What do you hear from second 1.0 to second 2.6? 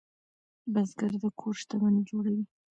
د کور شتمني جوړوي